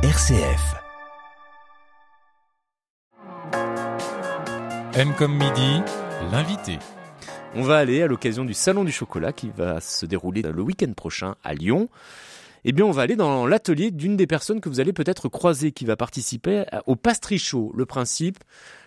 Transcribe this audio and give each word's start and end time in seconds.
RCF. 0.00 0.76
M 4.94 5.12
comme 5.18 5.32
midi, 5.32 5.82
l'invité. 6.30 6.78
On 7.56 7.62
va 7.62 7.78
aller 7.78 8.00
à 8.02 8.06
l'occasion 8.06 8.44
du 8.44 8.54
Salon 8.54 8.84
du 8.84 8.92
Chocolat 8.92 9.32
qui 9.32 9.50
va 9.50 9.80
se 9.80 10.06
dérouler 10.06 10.42
le 10.42 10.62
week-end 10.62 10.92
prochain 10.92 11.34
à 11.42 11.52
Lyon. 11.52 11.88
Eh 12.64 12.70
bien, 12.70 12.84
on 12.84 12.92
va 12.92 13.02
aller 13.02 13.16
dans 13.16 13.44
l'atelier 13.48 13.90
d'une 13.90 14.16
des 14.16 14.28
personnes 14.28 14.60
que 14.60 14.68
vous 14.68 14.78
allez 14.78 14.92
peut-être 14.92 15.28
croiser 15.28 15.72
qui 15.72 15.84
va 15.84 15.96
participer 15.96 16.62
au 16.86 16.94
pastrichot. 16.94 17.72
Le 17.74 17.84
principe, 17.84 18.38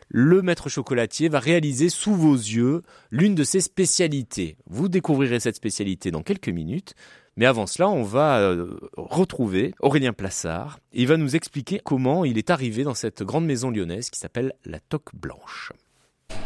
le 0.08 0.42
maître 0.42 0.70
chocolatier 0.70 1.28
va 1.28 1.40
réaliser 1.40 1.90
sous 1.90 2.16
vos 2.16 2.36
yeux 2.36 2.84
l'une 3.12 3.36
de 3.36 3.44
ses 3.44 3.60
spécialités. 3.60 4.56
Vous 4.66 4.88
découvrirez 4.88 5.42
cette 5.42 5.58
spécialité 5.58 6.10
dans 6.10 6.24
quelques 6.24 6.48
minutes. 6.48 6.96
Mais 7.38 7.46
avant 7.46 7.66
cela, 7.66 7.90
on 7.90 8.04
va 8.04 8.40
euh, 8.40 8.78
retrouver 8.98 9.74
Aurélien 9.80 10.14
Plassard. 10.14 10.80
Il 10.94 11.08
va 11.08 11.18
nous 11.18 11.36
expliquer 11.36 11.80
comment 11.84 12.26
il 12.26 12.38
est 12.38 12.50
arrivé 12.50 12.84
dans 12.84 12.94
cette 12.94 13.24
grande 13.24 13.46
maison 13.46 13.70
lyonnaise 13.70 14.10
qui 14.10 14.20
s'appelle 14.20 14.54
la 14.66 14.80
Toque 14.80 15.16
Blanche. 15.16 15.72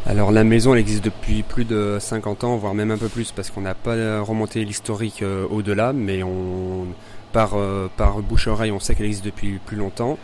Alors 0.04 0.30
la 0.30 0.44
maison 0.44 0.72
elle 0.72 0.80
existe 0.80 1.04
depuis 1.04 1.42
plus 1.42 1.64
de 1.64 1.98
50 2.00 2.44
ans, 2.44 2.56
voire 2.56 2.74
même 2.74 2.90
un 2.90 2.98
peu 2.98 3.08
plus, 3.08 3.32
parce 3.32 3.50
qu'on 3.50 3.62
n'a 3.62 3.74
pas 3.74 4.20
remonté 4.20 4.64
l'historique 4.64 5.22
euh, 5.22 5.46
au-delà, 5.48 5.92
mais 5.92 6.22
on, 6.22 6.86
par, 7.32 7.54
euh, 7.54 7.90
par 7.96 8.20
bouche-oreille 8.20 8.70
on 8.70 8.78
sait 8.78 8.94
qu'elle 8.94 9.06
existe 9.06 9.24
depuis 9.24 9.58
plus 9.58 9.76
longtemps. 9.76 10.16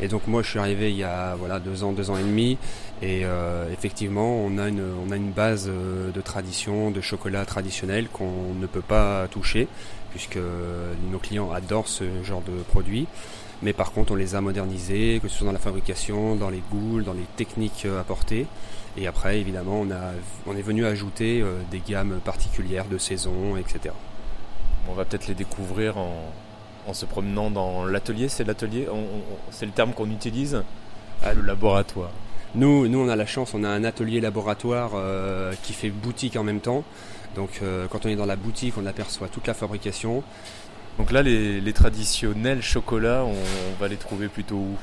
Et 0.00 0.08
donc 0.08 0.26
moi 0.26 0.42
je 0.42 0.50
suis 0.50 0.58
arrivé 0.58 0.90
il 0.90 0.96
y 0.96 1.04
a 1.04 1.34
voilà 1.36 1.60
deux 1.60 1.82
ans, 1.84 1.92
deux 1.92 2.10
ans 2.10 2.18
et 2.18 2.22
demi, 2.22 2.58
et 3.00 3.22
euh, 3.24 3.72
effectivement 3.72 4.36
on 4.36 4.58
a 4.58 4.68
une 4.68 4.82
on 5.06 5.10
a 5.10 5.16
une 5.16 5.30
base 5.30 5.66
de 5.68 6.20
tradition, 6.20 6.90
de 6.90 7.00
chocolat 7.00 7.44
traditionnel 7.46 8.08
qu'on 8.08 8.54
ne 8.60 8.66
peut 8.66 8.82
pas 8.82 9.28
toucher, 9.28 9.68
puisque 10.12 10.38
nos 11.10 11.18
clients 11.18 11.50
adorent 11.50 11.88
ce 11.88 12.04
genre 12.22 12.42
de 12.42 12.62
produits. 12.62 13.06
Mais 13.62 13.72
par 13.72 13.92
contre 13.92 14.12
on 14.12 14.16
les 14.16 14.34
a 14.34 14.40
modernisés, 14.40 15.20
que 15.22 15.28
ce 15.28 15.38
soit 15.38 15.46
dans 15.46 15.52
la 15.52 15.58
fabrication, 15.58 16.36
dans 16.36 16.50
les 16.50 16.62
goûts, 16.70 17.00
dans 17.02 17.12
les 17.12 17.26
techniques 17.36 17.86
apportées. 17.98 18.46
Et 18.96 19.06
après, 19.06 19.40
évidemment, 19.40 19.80
on, 19.80 19.90
a, 19.90 20.12
on 20.46 20.56
est 20.56 20.62
venu 20.62 20.84
ajouter 20.84 21.40
euh, 21.40 21.60
des 21.70 21.80
gammes 21.80 22.20
particulières 22.24 22.86
de 22.86 22.98
saison, 22.98 23.56
etc. 23.56 23.94
On 24.88 24.92
va 24.92 25.04
peut-être 25.04 25.28
les 25.28 25.34
découvrir 25.34 25.96
en, 25.96 26.92
se 26.92 27.06
promenant 27.06 27.50
dans 27.50 27.86
l'atelier. 27.86 28.28
C'est 28.28 28.44
l'atelier, 28.44 28.86
c'est 29.50 29.64
le 29.64 29.72
terme 29.72 29.92
qu'on 29.92 30.10
utilise, 30.10 30.62
ah, 31.22 31.32
le 31.32 31.40
laboratoire. 31.40 32.10
Nous, 32.54 32.88
nous, 32.88 32.98
on 32.98 33.08
a 33.08 33.16
la 33.16 33.26
chance, 33.26 33.54
on 33.54 33.64
a 33.64 33.68
un 33.68 33.84
atelier 33.84 34.20
laboratoire 34.20 34.92
euh, 34.94 35.52
qui 35.62 35.72
fait 35.72 35.90
boutique 35.90 36.36
en 36.36 36.44
même 36.44 36.60
temps. 36.60 36.84
Donc, 37.34 37.60
euh, 37.62 37.86
quand 37.88 38.04
on 38.04 38.08
est 38.10 38.16
dans 38.16 38.26
la 38.26 38.36
boutique, 38.36 38.74
on 38.76 38.84
aperçoit 38.84 39.28
toute 39.28 39.46
la 39.46 39.54
fabrication. 39.54 40.22
Donc 40.98 41.10
là, 41.10 41.22
les, 41.22 41.72
traditionnels 41.72 42.62
chocolats, 42.62 43.24
on 43.24 43.80
va 43.80 43.88
les 43.88 43.96
trouver 43.96 44.28
plutôt 44.28 44.56
où? 44.56 44.76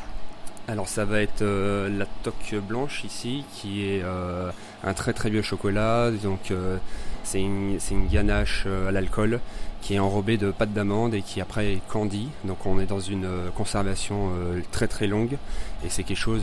Alors 0.67 0.88
ça 0.88 1.03
va 1.03 1.20
être 1.22 1.42
euh, 1.42 1.90
la 1.90 2.06
toque 2.22 2.53
blanche 2.62 3.03
ici, 3.03 3.44
qui 3.56 3.86
est 3.88 4.03
euh, 4.03 4.52
un 4.84 4.94
très 4.94 5.14
très 5.14 5.31
vieux 5.31 5.42
chocolat. 5.42 6.12
Donc 6.12 6.52
euh, 6.52 6.78
c'est 7.23 7.42
une, 7.42 7.80
ganache 8.12 8.67
à 8.88 8.92
l'alcool 8.92 9.40
qui 9.81 9.95
est 9.95 9.99
enrobée 9.99 10.38
de 10.38 10.52
pâte 10.52 10.73
d'amande 10.73 11.13
et 11.13 11.22
qui 11.22 11.41
après 11.41 11.73
est 11.73 11.81
candy. 11.88 12.30
Donc 12.44 12.66
on 12.66 12.80
est 12.80 12.85
dans 12.85 12.99
une 12.99 13.27
conservation 13.55 14.31
très 14.72 14.88
très 14.88 15.08
longue 15.08 15.38
et 15.85 15.89
c'est 15.89 16.03
quelque 16.03 16.17
chose 16.17 16.41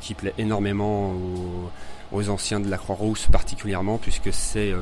qui 0.00 0.14
plaît 0.14 0.34
énormément 0.38 1.12
aux, 2.12 2.28
anciens 2.28 2.58
de 2.58 2.68
la 2.68 2.78
Croix-Rousse 2.78 3.28
particulièrement 3.30 3.98
puisque 3.98 4.32
c'est 4.32 4.72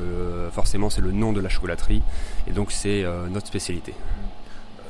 forcément 0.51 0.89
c'est 0.89 1.01
le 1.01 1.11
nom 1.11 1.33
de 1.33 1.41
la 1.41 1.49
chocolaterie 1.49 2.01
et 2.47 2.51
donc 2.51 2.71
c'est 2.71 3.03
notre 3.29 3.47
spécialité 3.47 3.93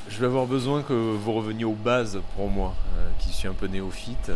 je 0.10 0.18
vais 0.20 0.26
avoir 0.26 0.48
besoin 0.48 0.82
que 0.82 0.94
vous 0.94 1.34
reveniez 1.34 1.66
aux 1.66 1.74
bases 1.74 2.20
pour 2.36 2.50
moi, 2.50 2.74
euh, 2.98 3.08
qui 3.20 3.30
suis 3.30 3.48
un 3.48 3.54
peu 3.54 3.68
néophyte. 3.68 4.32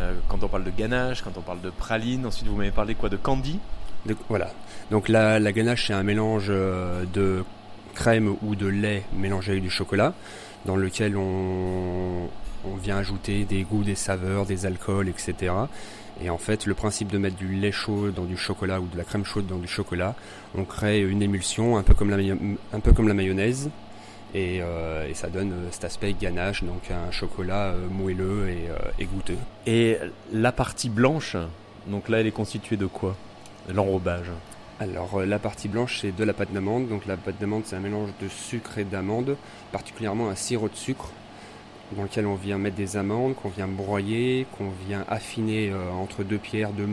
Euh, 0.00 0.14
quand 0.28 0.42
on 0.42 0.48
parle 0.48 0.64
de 0.64 0.70
ganache, 0.70 1.22
quand 1.22 1.36
on 1.36 1.42
parle 1.42 1.60
de 1.60 1.70
praline, 1.70 2.26
ensuite 2.26 2.48
vous 2.48 2.56
m'avez 2.56 2.70
parlé 2.70 2.94
quoi? 2.94 3.08
De 3.08 3.16
candy 3.16 3.58
Voilà. 4.28 4.50
Donc 4.90 5.08
la, 5.08 5.38
la 5.38 5.52
ganache 5.52 5.88
c'est 5.88 5.92
un 5.92 6.02
mélange 6.02 6.46
euh, 6.48 7.04
de 7.12 7.44
crème 8.00 8.34
ou 8.42 8.54
de 8.54 8.66
lait 8.66 9.02
mélangé 9.12 9.52
avec 9.52 9.62
du 9.62 9.68
chocolat, 9.68 10.14
dans 10.64 10.76
lequel 10.76 11.18
on, 11.18 12.28
vient 12.82 12.96
ajouter 12.96 13.44
des 13.44 13.62
goûts, 13.62 13.84
des 13.84 13.94
saveurs, 13.94 14.46
des 14.46 14.64
alcools, 14.64 15.08
etc. 15.08 15.52
Et 16.22 16.30
en 16.30 16.38
fait, 16.38 16.64
le 16.64 16.72
principe 16.72 17.08
de 17.08 17.18
mettre 17.18 17.36
du 17.36 17.48
lait 17.48 17.72
chaud 17.72 18.10
dans 18.10 18.24
du 18.24 18.38
chocolat 18.38 18.80
ou 18.80 18.86
de 18.86 18.96
la 18.96 19.04
crème 19.04 19.26
chaude 19.26 19.46
dans 19.46 19.58
du 19.58 19.68
chocolat, 19.68 20.14
on 20.54 20.64
crée 20.64 21.02
une 21.02 21.20
émulsion 21.20 21.76
un 21.76 21.82
peu 21.82 21.92
comme 21.92 22.08
la, 22.08 23.14
mayonnaise, 23.14 23.68
euh, 24.34 25.06
et, 25.06 25.14
ça 25.14 25.28
donne 25.28 25.52
euh, 25.52 25.68
cet 25.70 25.84
aspect 25.84 26.14
ganache, 26.14 26.64
donc 26.64 26.90
un 26.90 27.10
chocolat 27.10 27.74
euh, 27.74 27.86
moelleux 27.90 28.48
et, 28.98 29.04
goûteux. 29.04 29.38
Et 29.66 29.98
la 30.32 30.52
partie 30.52 30.88
blanche, 30.88 31.36
donc 31.86 32.08
là 32.08 32.20
elle 32.20 32.26
est 32.26 32.32
constituée 32.32 32.78
de 32.78 32.86
quoi? 32.86 33.14
L'enrobage 33.68 34.30
alors 34.80 35.20
la 35.20 35.38
partie 35.38 35.68
blanche 35.68 36.00
c'est 36.00 36.10
de 36.10 36.24
la 36.24 36.32
pâte 36.32 36.52
d'amande, 36.52 36.88
donc 36.88 37.06
la 37.06 37.16
pâte 37.16 37.38
d'amande 37.38 37.62
c'est 37.64 37.76
un 37.76 37.80
mélange 37.80 38.10
de 38.20 38.28
sucre 38.28 38.78
et 38.78 38.84
d'amande, 38.84 39.36
particulièrement 39.70 40.28
un 40.28 40.34
sirop 40.34 40.68
de 40.68 40.74
sucre 40.74 41.10
dans 41.92 42.02
lequel 42.02 42.26
on 42.26 42.34
vient 42.34 42.58
mettre 42.58 42.76
des 42.76 42.96
amandes, 42.96 43.34
qu'on 43.34 43.50
vient 43.50 43.68
broyer, 43.68 44.46
qu'on 44.56 44.70
vient 44.88 45.04
affiner 45.08 45.72
entre 46.00 46.22
deux 46.22 46.38
pierres, 46.38 46.72
de, 46.72 46.86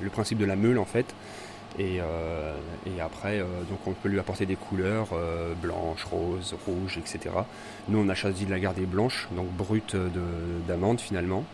le 0.00 0.10
principe 0.10 0.38
de 0.38 0.44
la 0.44 0.56
meule 0.56 0.78
en 0.78 0.84
fait, 0.84 1.14
euh, 1.78 2.54
et, 2.86 3.00
après, 3.00 3.38
euh, 3.38 3.44
donc 3.68 3.78
on 3.86 3.92
peut 3.92 4.08
lui 4.08 4.18
apporter 4.18 4.46
des 4.46 4.56
couleurs 4.56 5.08
euh, 5.12 5.54
blanches, 5.54 6.04
roses, 6.04 6.54
rouges, 6.66 6.98
etc. 6.98 7.34
Nous, 7.88 7.98
on 7.98 8.08
a 8.08 8.14
choisi 8.14 8.44
de 8.44 8.50
la 8.50 8.58
garder 8.58 8.86
blanche, 8.86 9.28
donc 9.32 9.48
brute 9.48 9.96
d'amande 10.66 11.00
finalement. 11.00 11.44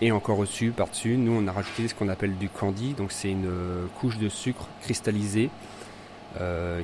Et 0.00 0.12
encore 0.12 0.38
au-dessus, 0.38 0.70
par-dessus, 0.70 1.16
nous, 1.16 1.32
on 1.32 1.46
a 1.46 1.52
rajouté 1.52 1.86
ce 1.88 1.94
qu'on 1.94 2.08
appelle 2.08 2.36
du 2.36 2.48
candy. 2.48 2.94
Donc 2.94 3.12
c'est 3.12 3.30
une 3.30 3.50
couche 4.00 4.18
de 4.18 4.28
sucre 4.28 4.66
cristallisé 4.82 5.50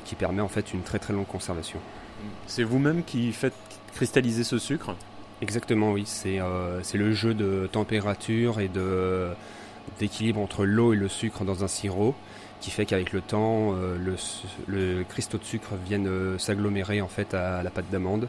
qui 0.05 0.15
permet 0.17 0.43
en 0.43 0.49
fait 0.49 0.75
une 0.75 0.83
très 0.83 0.99
très 0.99 1.15
longue 1.15 1.27
conservation. 1.27 1.79
C'est 2.47 2.63
vous-même 2.63 3.05
qui 3.05 3.33
faites 3.33 3.55
cristalliser 3.95 4.45
ce 4.45 4.59
sucre? 4.59 4.95
Exactement, 5.41 5.93
oui. 5.93 6.05
C'est 6.07 6.39
le 6.99 7.13
jeu 7.13 7.33
de 7.33 7.69
température 7.73 8.61
et 8.61 8.71
d'équilibre 9.99 10.41
entre 10.41 10.67
l'eau 10.67 10.93
et 10.93 10.97
le 10.97 11.09
sucre 11.09 11.45
dans 11.45 11.65
un 11.65 11.69
sirop 11.69 12.15
qui 12.61 12.71
fait 12.71 12.87
qu'avec 12.87 13.13
le 13.13 13.21
temps, 13.21 13.75
euh, 13.75 13.97
le, 14.67 15.05
cristaux 15.05 15.39
de 15.39 15.45
sucre 15.45 15.75
viennent 15.85 16.09
euh, 16.09 16.39
s'agglomérer 16.39 17.01
en 17.01 17.09
fait 17.09 17.35
à 17.35 17.63
la 17.63 17.71
pâte 17.71 17.91
d'amande 17.91 18.29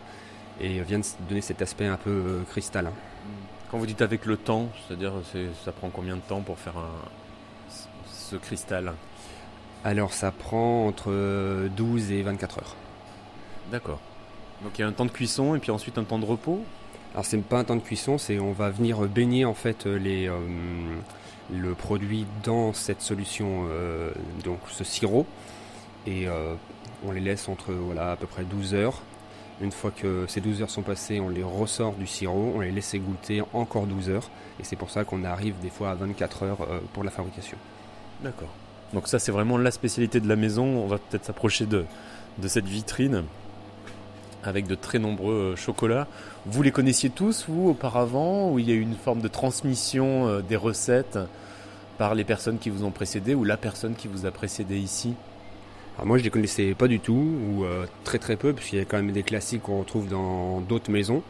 et 0.59 0.81
viennent 0.81 1.03
donner 1.29 1.41
cet 1.41 1.61
aspect 1.61 1.85
un 1.85 1.97
peu 1.97 2.09
euh, 2.09 2.43
cristallin. 2.49 2.91
Quand 3.69 3.77
vous 3.77 3.85
dites 3.85 4.01
avec 4.01 4.25
le 4.25 4.37
temps, 4.37 4.69
c'est-à-dire 4.87 5.13
ça 5.65 5.71
prend 5.71 5.89
combien 5.89 6.15
de 6.15 6.21
temps 6.21 6.41
pour 6.41 6.57
faire 6.57 6.75
ce 8.09 8.35
cristal? 8.37 8.93
Alors 9.83 10.13
ça 10.13 10.31
prend 10.31 10.87
entre 10.87 11.67
12 11.75 12.11
et 12.11 12.21
24 12.23 12.59
heures. 12.59 12.75
D'accord. 13.71 13.99
Donc 14.63 14.77
il 14.77 14.81
y 14.81 14.83
a 14.85 14.87
un 14.87 14.93
temps 14.93 15.05
de 15.05 15.11
cuisson 15.11 15.53
et 15.55 15.59
puis 15.59 15.71
ensuite 15.71 15.97
un 15.97 16.03
temps 16.03 16.19
de 16.19 16.25
repos? 16.25 16.63
Alors 17.13 17.25
c'est 17.25 17.37
pas 17.41 17.59
un 17.59 17.63
temps 17.65 17.75
de 17.75 17.81
cuisson, 17.81 18.17
c'est 18.17 18.39
on 18.39 18.53
va 18.53 18.69
venir 18.69 18.99
baigner 19.01 19.43
en 19.43 19.53
fait 19.53 19.85
les, 19.85 20.29
le 21.53 21.73
produit 21.73 22.25
dans 22.43 22.73
cette 22.73 23.01
solution, 23.01 23.67
euh, 23.69 24.11
donc 24.43 24.59
ce 24.69 24.83
sirop, 24.83 25.25
et 26.05 26.27
euh, 26.27 26.53
on 27.05 27.11
les 27.11 27.21
laisse 27.21 27.47
entre 27.49 27.73
voilà, 27.73 28.11
à 28.11 28.15
peu 28.15 28.27
près 28.27 28.43
12 28.43 28.73
heures. 28.73 29.01
Une 29.59 29.71
fois 29.71 29.91
que 29.91 30.25
ces 30.27 30.39
12 30.39 30.61
heures 30.61 30.69
sont 30.69 30.83
passées, 30.83 31.19
on 31.19 31.29
les 31.29 31.43
ressort 31.43 31.93
du 31.93 32.05
sirop, 32.05 32.53
on 32.55 32.59
les 32.59 32.71
laisse 32.71 32.95
goûter 32.95 33.41
encore 33.53 33.87
12 33.87 34.09
heures, 34.09 34.29
et 34.59 34.63
c'est 34.63 34.75
pour 34.75 34.91
ça 34.91 35.03
qu'on 35.03 35.23
arrive 35.23 35.55
des 35.61 35.69
fois 35.69 35.89
à 35.91 35.95
24 35.95 36.43
heures 36.43 36.61
euh, 36.61 36.79
pour 36.93 37.03
la 37.03 37.09
fabrication. 37.09 37.57
D'accord. 38.21 38.49
Donc 38.93 39.07
ça 39.07 39.17
c'est 39.17 39.31
vraiment 39.31 39.57
la 39.57 39.71
spécialité 39.71 40.19
de 40.19 40.27
la 40.27 40.35
maison, 40.35 40.65
on 40.65 40.87
va 40.87 40.99
peut-être 40.99 41.25
s'approcher 41.25 41.65
de, 41.65 41.85
de 42.37 42.47
cette 42.47 42.67
vitrine 42.67 43.23
avec 44.43 44.67
de 44.67 44.75
très 44.75 44.99
nombreux 44.99 45.55
chocolats. 45.55 46.07
Vous 46.45 46.61
les 46.61 46.71
connaissiez 46.71 47.09
tous, 47.09 47.45
vous, 47.49 47.69
auparavant, 47.69 48.51
ou 48.51 48.59
il 48.59 48.69
y 48.69 48.71
a 48.71 48.75
eu 48.75 48.79
une 48.79 48.95
forme 48.95 49.21
de 49.21 49.27
transmission 49.27 50.39
des 50.41 50.55
recettes 50.55 51.17
par 51.97 52.15
les 52.15 52.23
personnes 52.23 52.59
qui 52.59 52.69
vous 52.69 52.85
ont 52.85 52.91
précédé 52.91 53.33
ou 53.33 53.43
la 53.43 53.57
personne 53.57 53.95
qui 53.95 54.07
vous 54.07 54.25
a 54.25 54.31
précédé 54.31 54.77
ici? 54.77 55.15
Alors 55.97 56.07
moi 56.07 56.17
je 56.17 56.23
les 56.23 56.29
connaissais 56.29 56.75
pas 56.75 56.87
du 56.87 56.99
tout 56.99 57.39
ou 57.49 57.63
euh, 57.63 57.87
très 58.03 58.19
très 58.19 58.35
peu 58.35 58.53
puisqu'il 58.53 58.77
y 58.77 58.81
a 58.81 58.85
quand 58.85 58.97
même 58.97 59.11
des 59.11 59.23
classiques 59.23 59.63
qu'on 59.63 59.79
retrouve 59.79 60.07
dans 60.07 60.61
d'autres 60.61 60.91
maisons. 60.91 61.23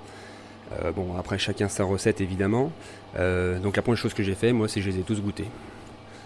Euh, 0.83 0.91
bon 0.91 1.15
après 1.17 1.37
chacun 1.37 1.69
sa 1.69 1.85
recette 1.85 2.19
évidemment. 2.19 2.71
Euh, 3.17 3.59
donc 3.59 3.77
la 3.77 3.81
première 3.81 3.97
chose 3.97 4.13
que 4.13 4.23
j'ai 4.23 4.35
fait 4.35 4.51
moi 4.51 4.67
c'est 4.67 4.81
que 4.81 4.85
je 4.85 4.91
les 4.91 4.99
ai 4.99 5.03
tous 5.03 5.21
goûtés. 5.21 5.47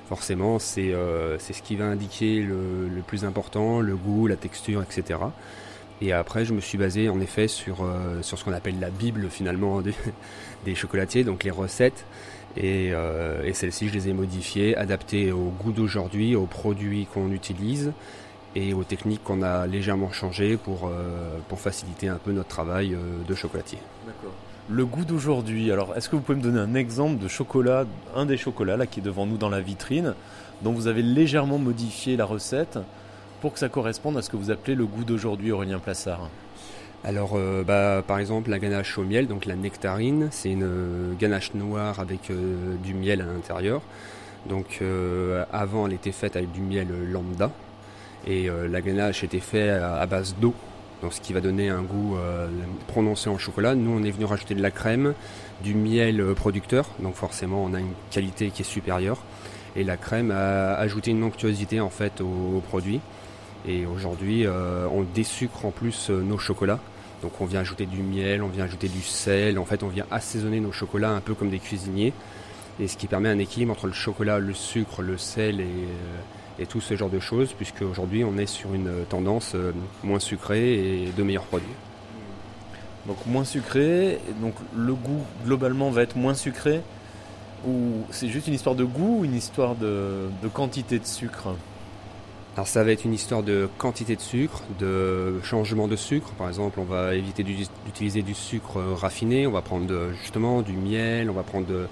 Forcément 0.10 0.58
c'est 0.60 0.92
ce 0.92 1.62
qui 1.62 1.76
va 1.76 1.86
indiquer 1.86 2.42
le, 2.42 2.90
le, 2.90 3.02
plus 3.02 3.26
important, 3.26 3.80
le 3.80 3.96
goût, 3.96 4.28
la 4.28 4.36
texture, 4.36 4.82
etc. 4.82 5.20
Et 6.02 6.12
après 6.12 6.44
je 6.44 6.54
me 6.54 6.62
suis 6.62 6.78
basé 6.78 7.10
en 7.10 7.22
effet 7.22 7.48
sur, 7.48 7.88
sur 8.22 8.38
ce 8.38 8.44
qu'on 8.44 8.54
appelle 8.54 8.80
la 8.80 8.90
bible 8.90 9.30
finalement 9.30 9.82
des, 9.84 9.94
des 10.66 10.76
chocolatiers, 10.76 11.24
donc 11.24 11.44
les 11.44 11.52
recettes. 11.52 12.06
Euh, 12.58 13.44
et, 13.44 13.54
celles-ci, 13.54 13.88
je 13.88 13.94
les 13.94 14.10
ai 14.10 14.14
modifiées, 14.14 14.76
adaptées 14.76 15.32
au 15.32 15.52
goût 15.60 15.72
d'aujourd'hui, 15.72 16.36
aux 16.36 16.46
produits 16.46 17.08
qu'on 17.14 17.32
utilise. 17.32 17.92
Et 18.56 18.74
aux 18.74 18.84
techniques 18.84 19.24
qu'on 19.24 19.42
a 19.42 19.66
légèrement 19.68 20.12
changées 20.12 20.58
pour, 20.58 20.92
pour 21.48 21.60
faciliter 21.60 22.10
un 22.10 22.18
peu 22.18 22.32
notre 22.32 22.50
travail 22.50 22.98
de 23.28 23.36
chocolatier. 23.36 23.80
D'accord. 24.06 24.34
Le 24.70 24.86
goût 24.86 25.06
d'aujourd'hui, 25.06 25.72
alors 25.72 25.96
est-ce 25.96 26.10
que 26.10 26.16
vous 26.16 26.22
pouvez 26.22 26.38
me 26.38 26.44
donner 26.44 26.60
un 26.60 26.76
exemple 26.76 27.22
de 27.22 27.28
chocolat, 27.28 27.86
un 28.16 28.26
des 28.26 28.38
chocolats 28.38 28.78
là 28.78 28.86
qui 28.86 29.00
est 29.00 29.04
devant 29.04 29.26
nous 29.26 29.38
dans 29.38 29.50
la 29.50 29.62
vitrine, 29.62 30.14
dont 30.62 30.72
vous 30.72 30.88
avez 30.88 31.02
légèrement 31.02 31.58
modifié 31.58 32.16
la 32.16 32.26
recette 32.26 32.78
pour 33.42 33.54
que 33.54 33.60
ça 33.60 33.70
corresponde 33.70 34.18
à 34.18 34.22
ce 34.22 34.30
que 34.30 34.38
vous 34.38 34.52
appelez 34.52 34.76
le 34.76 34.86
goût 34.86 35.04
d'aujourd'hui, 35.04 35.52
Aurélien 35.52 35.80
Plassard? 35.80 36.30
Alors, 37.04 37.32
euh, 37.36 37.64
bah, 37.64 38.04
par 38.06 38.20
exemple, 38.20 38.52
la 38.52 38.60
ganache 38.60 38.98
au 38.98 39.04
miel, 39.04 39.28
donc 39.28 39.46
la 39.46 39.56
nectarine, 39.56 40.30
c'est 40.32 40.52
une 40.52 40.64
euh, 40.64 41.14
ganache 41.20 41.54
noire 41.56 42.00
avec 42.00 42.30
euh, 42.30 42.76
du 42.84 42.94
miel 42.94 43.22
à 43.22 43.26
l'intérieur. 43.26 43.82
Donc, 44.48 44.82
avant, 45.54 45.86
elle 45.86 45.94
était 45.94 46.12
faite 46.12 46.36
avec 46.36 46.52
du 46.52 46.62
miel 46.62 46.88
lambda, 47.12 47.52
et 48.28 48.50
la 48.70 48.82
ganache 48.82 49.24
était 49.24 49.40
faite 49.40 49.82
à, 49.82 50.06
base 50.06 50.36
d'eau, 50.40 50.54
donc 51.02 51.14
ce 51.14 51.22
qui 51.22 51.34
va 51.34 51.42
donner 51.42 51.70
un 51.70 51.82
goût 51.82 52.18
prononcé 52.88 53.30
en 53.30 53.38
chocolat. 53.38 53.74
Nous, 53.74 53.92
on 53.92 54.04
est 54.04 54.12
venu 54.12 54.26
rajouter 54.26 54.54
de 54.54 54.62
la 54.62 54.72
crème, 54.72 55.14
du 55.64 55.74
miel 55.74 56.24
producteur, 56.36 56.86
donc 57.00 57.16
forcément, 57.16 57.64
on 57.64 57.74
a 57.74 57.80
une 57.80 57.94
qualité 58.12 58.52
qui 58.52 58.62
est 58.62 58.66
supérieure. 58.66 59.24
Et 59.76 59.84
la 59.84 59.98
crème 59.98 60.32
a 60.32 60.74
ajouté 60.74 61.12
une 61.12 61.24
onctuosité 61.24 61.80
en 61.80 61.90
fait 61.90 62.22
au 62.22 62.62
produit. 62.68 63.00
Et 63.68 63.86
aujourd'hui, 63.86 64.46
euh, 64.46 64.88
on 64.92 65.04
désucre 65.04 65.66
en 65.66 65.72
plus 65.72 66.10
euh, 66.10 66.22
nos 66.22 66.38
chocolats. 66.38 66.80
Donc 67.22 67.40
on 67.40 67.46
vient 67.46 67.60
ajouter 67.60 67.86
du 67.86 68.02
miel, 68.02 68.42
on 68.42 68.48
vient 68.48 68.64
ajouter 68.66 68.88
du 68.88 69.02
sel. 69.02 69.60
En 69.60 69.66
fait, 69.66 69.84
on 69.84 69.88
vient 69.88 70.08
assaisonner 70.10 70.60
nos 70.60 70.72
chocolats 70.72 71.12
un 71.12 71.22
peu 71.22 71.36
comme 71.36 71.50
des 71.50 71.60
cuisiniers. 71.60 72.14
Et 72.80 72.88
ce 72.88 72.98
qui 72.98 73.08
permet 73.08 73.30
un 73.30 73.38
équilibre 73.38 73.74
entre 73.74 73.86
le 73.86 73.94
chocolat, 73.94 74.40
le 74.40 74.54
sucre, 74.54 75.04
le 75.04 75.18
sel 75.18 75.62
et, 75.62 75.68
euh, 76.60 76.66
tout 76.68 76.82
ce 76.82 76.96
genre 76.96 77.10
de 77.10 77.20
choses, 77.20 77.54
puisque 77.54 77.82
aujourd'hui 77.82 78.24
on 78.24 78.38
est 78.38 78.46
sur 78.46 78.74
une 78.74 79.06
tendance 79.10 79.56
moins 80.04 80.20
sucrée 80.20 80.74
et 80.74 81.12
de 81.16 81.24
meilleurs 81.24 81.46
produits. 81.46 81.68
Donc 83.08 83.18
moins 83.26 83.46
sucré, 83.46 84.20
donc 84.42 84.54
le 84.76 84.94
goût 84.94 85.26
globalement 85.46 85.90
va 85.90 86.04
être 86.04 86.16
moins 86.16 86.36
sucré 86.36 86.82
Ou 87.68 88.04
c'est 88.12 88.28
juste 88.28 88.48
une 88.48 88.54
histoire 88.54 88.76
de 88.76 88.84
goût 88.84 89.20
ou 89.20 89.26
une 89.26 89.36
histoire 89.36 89.76
de 89.76 90.48
quantité 90.54 91.00
de 91.00 91.06
sucre? 91.06 91.56
Alors 92.58 92.68
ça 92.68 92.84
va 92.84 92.92
être 92.92 93.06
une 93.06 93.14
histoire 93.14 93.44
de 93.44 93.70
quantité 93.78 94.18
de 94.18 94.22
sucre, 94.22 94.62
de 94.78 95.40
changement 95.42 95.88
de 95.88 95.96
sucre. 95.96 96.32
Par 96.38 96.50
exemple, 96.50 96.82
on 96.82 96.84
va 96.84 97.16
éviter 97.16 97.44
d'utiliser 97.44 98.24
du 98.24 98.34
sucre 98.34 98.78
raffiné, 98.94 99.48
on 99.48 99.52
va 99.52 99.62
prendre 99.62 100.12
justement 100.22 100.62
du 100.62 100.74
miel, 100.74 101.30
on 101.30 101.34
va 101.34 101.44
prendre 101.44 101.88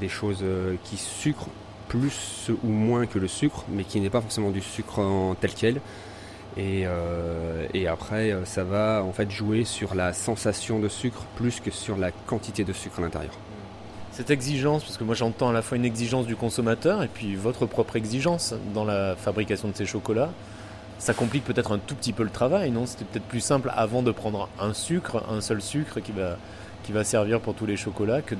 des 0.00 0.08
choses 0.08 0.40
euh, 0.42 0.74
qui 0.82 0.96
sucrent 0.96 1.48
plus 1.90 2.52
ou 2.62 2.68
moins 2.68 3.06
que 3.06 3.18
le 3.18 3.26
sucre, 3.26 3.64
mais 3.68 3.82
qui 3.82 4.00
n'est 4.00 4.10
pas 4.10 4.20
forcément 4.20 4.50
du 4.50 4.60
sucre 4.60 5.02
tel 5.40 5.50
quel. 5.52 5.80
Et, 6.56 6.84
euh, 6.86 7.66
après, 7.88 8.30
euh, 8.30 8.44
ça 8.44 8.62
va 8.62 9.02
en 9.04 9.12
fait 9.12 9.30
jouer 9.30 9.64
sur 9.64 9.96
la 9.96 10.12
sensation 10.12 10.78
de 10.78 10.88
sucre 10.88 11.24
plus 11.34 11.58
que 11.58 11.72
sur 11.72 11.96
la 11.96 12.12
quantité 12.12 12.64
de 12.64 12.72
sucre 12.72 13.00
à 13.00 13.02
l'intérieur 13.02 13.34
cette 14.12 14.30
exigence, 14.30 14.82
parce 14.82 14.98
que 14.98 15.04
moi 15.04 15.14
j'entends 15.14 15.48
à 15.48 15.52
la 15.52 15.62
fois 15.62 15.78
une 15.78 15.84
exigence 15.86 16.26
du 16.26 16.36
consommateur 16.36 17.02
et 17.02 17.08
puis 17.08 17.36
votre 17.36 17.64
propre 17.64 17.96
exigence 17.96 18.54
dans 18.74 18.84
la 18.84 19.16
fabrication 19.16 19.68
de 19.68 19.74
ces 19.74 19.86
chocolats, 19.86 20.30
ça 20.98 21.14
complique 21.14 21.44
peut-être 21.44 21.72
un 21.72 21.78
tout 21.78 21.94
petit 21.94 22.12
peu 22.12 22.24
le 22.24 22.30
travail, 22.30 22.70
non? 22.70 22.84
C'était 22.84 23.06
peut-être 23.06 23.24
plus 23.24 23.40
simple 23.40 23.72
avant 23.74 24.02
de 24.02 24.10
prendre 24.10 24.50
un 24.60 24.74
sucre, 24.74 25.24
un 25.30 25.40
seul 25.40 25.62
sucre 25.62 26.00
qui 26.00 26.12
va, 26.12 27.04
servir 27.04 27.40
pour 27.40 27.54
tous 27.54 27.64
les 27.64 27.78
chocolats, 27.78 28.20
que, 28.20 28.34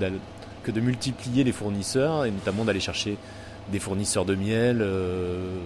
que 0.62 0.70
de 0.70 0.80
multiplier 0.80 1.44
les 1.44 1.52
fournisseurs 1.52 2.24
et 2.24 2.30
notamment 2.30 2.64
d'aller 2.64 2.80
chercher 2.80 3.16
des 3.70 3.78
fournisseurs 3.78 4.24
de 4.24 4.34
miel, 4.34 4.78
euh, 4.80 5.58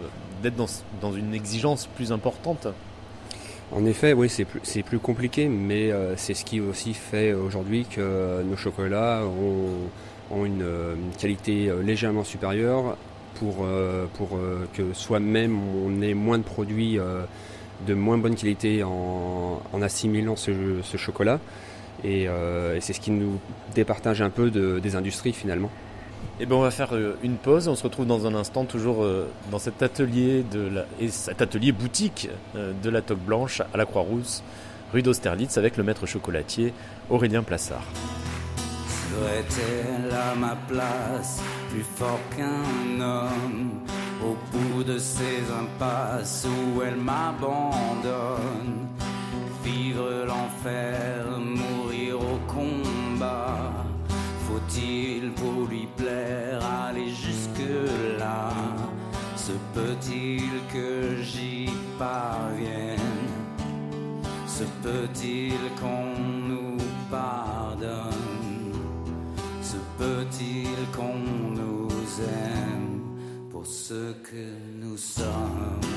d'être 0.43 0.57
dans, 0.57 0.67
dans, 1.01 1.13
une 1.13 1.35
exigence 1.35 1.87
plus 1.87 2.13
importante. 2.13 2.69
En 3.73 3.85
effet, 3.87 4.13
oui, 4.13 4.29
c'est 4.29 4.45
plus, 4.45 4.83
plus, 4.83 4.99
compliqué, 4.99 5.49
mais 5.49 5.91
euh, 5.91 6.17
c'est 6.17 6.35
ce 6.35 6.45
qui 6.45 6.61
aussi 6.61 6.93
fait 6.95 7.33
aujourd'hui 7.33 7.87
que 7.87 8.43
nos 8.43 8.57
chocolats 8.57 9.23
ont, 9.25 10.45
une, 10.45 10.65
qualité 11.19 11.69
euh, 11.69 11.83
légèrement 11.83 12.25
supérieure 12.25 12.97
pour, 13.37 13.67
pour 14.15 14.39
que 14.75 14.93
soi-même 14.93 15.59
on 15.85 16.01
ait 16.03 16.15
moins 16.15 16.39
de 16.39 16.45
produits 16.45 17.01
de 17.87 17.95
moins 17.95 18.19
bonne 18.19 18.35
qualité 18.35 18.83
en, 18.85 19.61
assimilant 19.83 20.37
ce, 20.37 20.53
chocolat. 20.97 21.41
Et, 22.05 22.29
c'est 22.81 22.93
ce 22.93 23.01
qui 23.01 23.11
nous 23.11 23.41
départage 23.75 24.23
un 24.23 24.31
peu 24.31 24.51
des 24.51 24.97
industries 24.97 25.33
finalement. 25.33 25.71
Eh 26.41 26.47
ben 26.47 26.57
on 26.57 26.63
va 26.63 26.71
faire 26.71 26.95
euh, 26.95 27.17
une 27.23 27.37
pause. 27.37 27.69
On 27.69 27.77
se 27.77 27.85
retrouve 27.85 28.07
dans 28.07 28.27
un 28.27 28.35
instant, 28.35 28.65
toujours 28.65 29.05
euh, 29.05 29.29
dans 29.51 29.61
cet 29.61 29.83
atelier 29.83 30.43
de 30.43 30.69
la, 30.69 30.87
et 31.01 31.09
cet 31.09 31.41
atelier 31.43 31.71
boutique 31.71 32.29
euh, 32.57 32.73
de 32.83 32.91
la 32.91 33.03
Toque 33.03 33.21
Blanche 33.21 33.63
à 33.73 33.77
la 33.77 33.87
Croix-Rousse, 33.87 34.43
rue 34.93 35.03
d'Austerlitz, 35.03 35.59
avec 35.59 35.77
le 35.77 35.85
maître 35.85 36.07
chocolatier 36.07 36.73
Aurélien 37.09 37.45
Plassard. 37.45 37.85
Serait-elle 38.89 40.13
à 40.13 40.35
ma 40.35 40.57
place 40.69 41.41
plus 41.71 41.85
fort 41.85 42.19
qu'un 42.37 43.01
homme 43.01 43.71
au 44.25 44.37
bout 44.51 44.83
de 44.83 44.99
ces 44.99 45.39
impasses 45.57 46.49
où 46.49 46.83
elle 46.83 46.97
m'abandonne? 46.97 48.89
Vivre 49.65 50.25
l'enfer, 50.27 51.27
faut-il 54.65 55.33
pour 55.33 55.67
lui 55.69 55.87
plaire 55.97 56.65
aller 56.65 57.09
jusque-là? 57.11 58.51
Se 59.37 59.53
peut-il 59.75 60.51
que 60.73 61.23
j'y 61.23 61.69
parvienne? 61.99 62.99
Se 64.47 64.65
peut-il 64.83 65.59
qu'on 65.81 66.19
nous 66.49 66.79
pardonne? 67.11 68.73
Se 69.63 69.77
peut-il 69.99 70.77
qu'on 70.97 71.19
nous 71.19 71.89
aime 72.21 73.01
pour 73.51 73.67
ce 73.67 74.13
que 74.13 74.47
nous 74.81 74.97
sommes? 74.97 75.94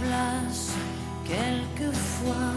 Place 0.00 0.72
quelquefois 1.24 2.54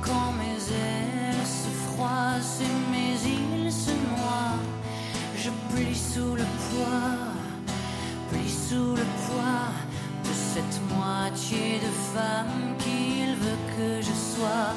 quand 0.00 0.32
mes 0.40 0.60
ailes 0.72 1.46
se 1.46 1.70
froissent 1.86 2.60
et 2.60 2.90
mes 2.90 3.14
îles 3.38 3.72
se 3.72 3.90
noient. 3.90 4.58
Je 5.36 5.50
plie 5.70 5.96
sous 5.96 6.34
le 6.34 6.46
poids, 6.68 7.18
plie 8.30 8.50
sous 8.50 8.94
le 8.94 9.06
poids 9.26 9.72
de 10.24 10.32
cette 10.52 10.80
moitié 10.94 11.80
de 11.86 11.92
femme 12.14 12.76
qu'il 12.78 13.34
veut 13.36 13.62
que 13.76 14.00
je 14.00 14.12
sois. 14.12 14.74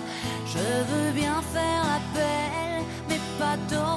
Je 0.48 0.60
veux 0.92 1.12
bien 1.12 1.42
faire 1.54 1.84
appel, 2.00 2.84
mais 3.10 3.20
pas 3.40 3.58
dormir 3.70 3.95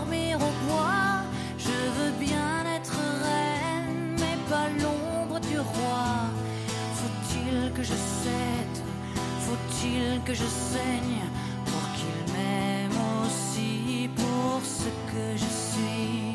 Faut-il 9.41 10.21
que 10.25 10.35
je 10.35 10.45
saigne 10.45 11.23
pour 11.67 11.85
qu'il 11.97 12.35
m'aime 12.35 12.99
aussi 13.25 14.09
pour 14.17 14.61
ce 14.63 14.89
que 15.11 15.37
je 15.37 15.51
suis? 15.71 16.28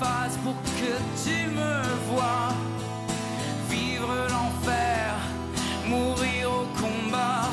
fasse 0.00 0.36
pour 0.44 0.54
que 0.78 0.92
tu 1.24 1.48
me 1.48 1.74
vois. 2.10 2.52
Vivre 3.68 4.14
l'enfer, 4.30 5.14
mourir 5.86 6.50
au 6.50 6.66
combat. 6.80 7.48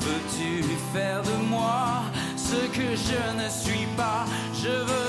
Veux-tu 0.00 0.62
faire 0.92 1.22
de 1.22 1.36
moi 1.48 2.02
ce 2.36 2.60
que 2.76 2.88
je 3.08 3.42
ne 3.42 3.48
suis 3.48 3.86
pas? 3.96 4.24
Je 4.54 4.68
veux 4.68 5.05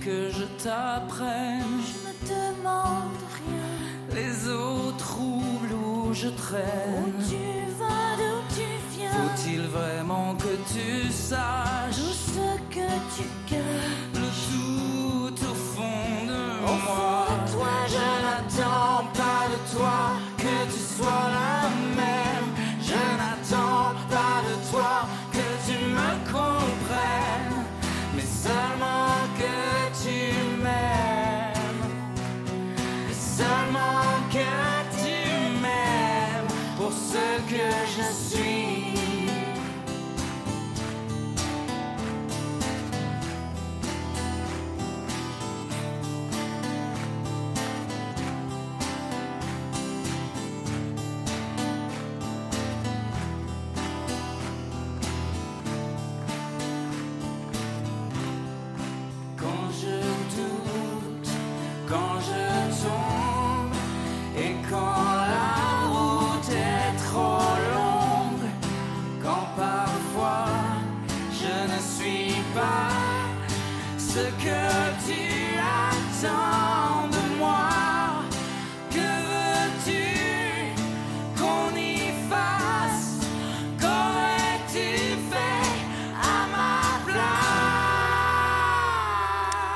que 0.00 0.30
je 0.30 0.44
t'apprenne 0.62 1.80
Je 1.86 1.98
me 2.06 2.14
demande 2.28 3.20
rien. 3.38 4.14
les 4.14 4.48
eaux 4.48 4.92
troubles 4.98 5.72
où 5.74 6.12
je 6.14 6.28
Où 6.28 6.30
traîne 6.32 7.12
tu 7.28 7.72
vas, 7.78 8.16
d'où 8.16 8.54
tu 8.54 8.68
viens. 8.96 9.10
Faut-il 9.10 9.62
vraiment 9.62 10.34
que 10.36 10.54
tu 10.72 11.10
saches 11.12 11.96
Tout 11.96 12.14
ce 12.32 12.74
que 12.74 12.88
tu 13.16 13.24
gardes. 13.50 14.09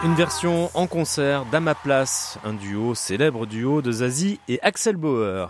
Une 0.05 0.15
version 0.15 0.71
en 0.75 0.87
concert 0.87 1.47
d'À 1.47 1.61
ma 1.61 1.75
place, 1.75 2.39
un 2.45 2.53
duo, 2.53 2.95
célèbre 2.95 3.47
duo 3.47 3.81
de 3.81 3.91
Zazie 3.91 4.39
et 4.49 4.61
Axel 4.61 4.97
Bauer. 4.97 5.49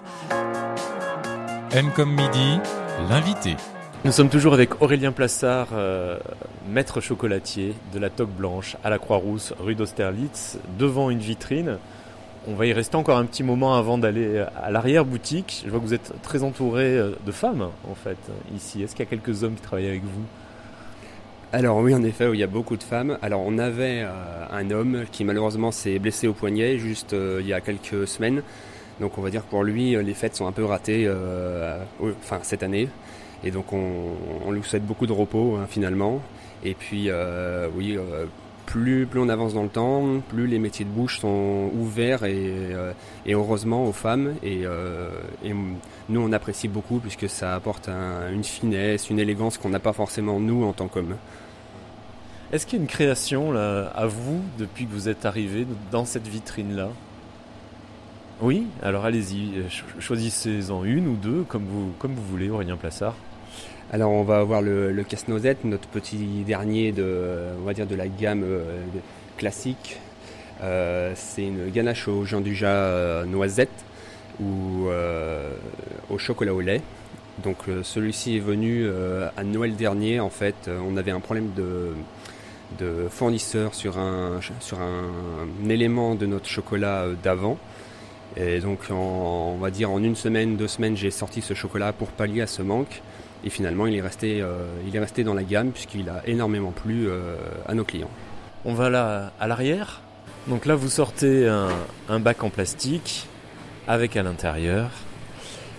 M 1.72 1.90
comme 1.96 2.10
midi, 2.10 2.60
l'invité. 3.08 3.56
Nous 4.04 4.12
sommes 4.12 4.28
toujours 4.28 4.54
avec 4.54 4.80
Aurélien 4.80 5.10
Plassard, 5.10 5.70
euh, 5.72 6.20
maître 6.68 7.00
chocolatier 7.00 7.74
de 7.92 7.98
la 7.98 8.10
Toque 8.10 8.30
Blanche 8.30 8.76
à 8.84 8.90
la 8.90 9.00
Croix-Rousse, 9.00 9.54
rue 9.58 9.74
d'Austerlitz, 9.74 10.58
devant 10.78 11.10
une 11.10 11.18
vitrine. 11.18 11.78
On 12.46 12.54
va 12.54 12.66
y 12.66 12.72
rester 12.72 12.94
encore 12.94 13.18
un 13.18 13.24
petit 13.24 13.42
moment 13.42 13.74
avant 13.74 13.98
d'aller 13.98 14.44
à 14.62 14.70
l'arrière-boutique. 14.70 15.64
Je 15.64 15.70
vois 15.70 15.80
que 15.80 15.84
vous 15.84 15.94
êtes 15.94 16.12
très 16.22 16.44
entouré 16.44 16.96
euh, 16.96 17.10
de 17.26 17.32
femmes, 17.32 17.70
en 17.90 17.94
fait, 17.96 18.18
ici. 18.54 18.84
Est-ce 18.84 18.94
qu'il 18.94 19.04
y 19.04 19.08
a 19.08 19.10
quelques 19.10 19.42
hommes 19.42 19.56
qui 19.56 19.62
travaillent 19.62 19.88
avec 19.88 20.04
vous? 20.04 20.22
Alors 21.54 21.78
oui, 21.78 21.94
en 21.94 22.02
effet, 22.02 22.28
il 22.32 22.40
y 22.40 22.42
a 22.42 22.48
beaucoup 22.48 22.76
de 22.76 22.82
femmes. 22.82 23.16
Alors 23.22 23.44
on 23.46 23.58
avait 23.58 24.02
euh, 24.02 24.10
un 24.50 24.72
homme 24.72 25.04
qui 25.12 25.22
malheureusement 25.22 25.70
s'est 25.70 26.00
blessé 26.00 26.26
au 26.26 26.32
poignet 26.32 26.78
juste 26.78 27.12
euh, 27.12 27.38
il 27.40 27.46
y 27.46 27.52
a 27.52 27.60
quelques 27.60 28.08
semaines. 28.08 28.42
Donc 28.98 29.18
on 29.18 29.20
va 29.20 29.30
dire 29.30 29.44
que 29.44 29.50
pour 29.50 29.62
lui, 29.62 29.94
euh, 29.94 30.02
les 30.02 30.14
fêtes 30.14 30.34
sont 30.34 30.48
un 30.48 30.52
peu 30.52 30.64
ratées 30.64 31.08
enfin, 32.00 32.40
cette 32.42 32.64
année. 32.64 32.88
Et 33.44 33.52
donc 33.52 33.72
on, 33.72 34.50
lui 34.50 34.64
souhaite 34.64 34.84
beaucoup 34.84 35.06
de 35.06 35.12
repos 35.12 35.54
hein, 35.54 35.66
finalement. 35.70 36.20
Et 36.64 36.74
puis 36.74 37.08
oui, 37.76 37.96
plus, 38.66 39.06
plus 39.06 39.20
on 39.20 39.28
avance 39.28 39.54
dans 39.54 39.62
le 39.62 39.68
temps, 39.68 40.20
plus 40.28 40.46
les 40.46 40.58
métiers 40.58 40.84
de 40.84 40.90
bouche 40.90 41.20
sont 41.20 41.70
ouverts 41.74 42.24
et, 42.24 42.34
euh, 42.36 42.92
heureusement 43.28 43.86
aux 43.86 43.92
femmes. 43.92 44.34
Et, 44.42 44.62
euh, 44.64 45.08
et 45.44 45.52
nous 45.52 46.20
on 46.20 46.32
apprécie 46.32 46.68
beaucoup 46.68 46.98
puisque 46.98 47.28
ça 47.28 47.54
apporte 47.54 47.88
un- 47.88 48.30
une 48.32 48.44
finesse, 48.44 49.10
une 49.10 49.18
élégance 49.18 49.58
qu'on 49.58 49.68
n'a 49.68 49.80
pas 49.80 49.92
forcément 49.92 50.40
nous 50.40 50.64
en 50.64 50.72
tant 50.72 50.88
qu'hommes. 50.88 51.16
Est-ce 52.52 52.66
qu'il 52.66 52.78
y 52.78 52.80
a 52.80 52.82
une 52.82 52.88
création 52.88 53.52
là, 53.52 53.88
à 53.94 54.06
vous 54.06 54.40
depuis 54.58 54.86
que 54.86 54.92
vous 54.92 55.08
êtes 55.08 55.24
arrivé 55.26 55.66
dans 55.90 56.04
cette 56.04 56.26
vitrine-là? 56.28 56.88
Oui 58.40 58.66
Alors 58.82 59.04
allez-y, 59.04 59.62
cho- 59.70 59.84
choisissez-en 60.00 60.84
une 60.84 61.06
ou 61.08 61.14
deux, 61.16 61.44
comme 61.48 61.64
vous, 61.64 61.92
comme 61.98 62.14
vous 62.14 62.22
voulez, 62.24 62.50
Aurélien 62.50 62.76
Plassard. 62.76 63.14
Alors 63.94 64.10
on 64.10 64.24
va 64.24 64.38
avoir 64.38 64.60
le, 64.60 65.04
casse-noisette, 65.08 65.62
notre 65.62 65.86
petit 65.86 66.42
dernier 66.44 66.90
de, 66.90 67.36
on 67.60 67.64
va 67.64 67.74
dire 67.74 67.86
de 67.86 67.94
la 67.94 68.08
gamme 68.08 68.42
euh, 68.42 68.64
classique. 69.36 70.00
Euh, 70.64 71.12
c'est 71.14 71.44
une 71.44 71.70
ganache 71.70 72.08
au 72.08 72.24
Jean 72.24 72.40
Dujas 72.40 72.66
euh, 72.68 73.24
noisette 73.24 73.84
ou 74.40 74.88
au 76.10 76.18
chocolat 76.18 76.52
au 76.52 76.60
lait. 76.60 76.80
Donc 77.44 77.58
celui-ci 77.84 78.38
est 78.38 78.40
venu 78.40 78.84
à 79.36 79.44
Noël 79.44 79.76
dernier. 79.76 80.18
En 80.18 80.28
fait, 80.28 80.68
on 80.68 80.96
avait 80.96 81.12
un 81.12 81.20
problème 81.20 81.50
de, 81.54 83.06
fournisseur 83.10 83.74
sur 83.74 83.96
un, 83.96 84.40
élément 85.68 86.16
de 86.16 86.26
notre 86.26 86.48
chocolat 86.48 87.06
d'avant. 87.22 87.58
Et 88.36 88.58
donc 88.58 88.80
on 88.90 89.56
va 89.60 89.70
dire 89.70 89.92
en 89.92 90.02
une 90.02 90.16
semaine, 90.16 90.56
deux 90.56 90.66
semaines, 90.66 90.96
j'ai 90.96 91.12
sorti 91.12 91.42
ce 91.42 91.54
chocolat 91.54 91.92
pour 91.92 92.08
pallier 92.08 92.40
à 92.40 92.48
ce 92.48 92.62
manque. 92.62 93.02
Et 93.44 93.50
finalement, 93.50 93.86
il 93.86 93.94
est 93.94 94.00
resté, 94.00 94.40
euh, 94.40 94.66
il 94.86 94.96
est 94.96 95.00
resté 95.00 95.22
dans 95.22 95.34
la 95.34 95.42
gamme 95.42 95.70
puisqu'il 95.70 96.08
a 96.08 96.22
énormément 96.26 96.72
plu 96.72 97.08
euh, 97.08 97.36
à 97.66 97.74
nos 97.74 97.84
clients. 97.84 98.10
On 98.64 98.72
va 98.72 98.88
là 98.88 99.32
à 99.38 99.46
l'arrière. 99.46 100.00
Donc 100.46 100.64
là, 100.66 100.74
vous 100.74 100.88
sortez 100.88 101.46
un, 101.46 101.68
un 102.08 102.20
bac 102.20 102.42
en 102.42 102.50
plastique 102.50 103.26
avec 103.86 104.16
à 104.16 104.22
l'intérieur. 104.22 104.90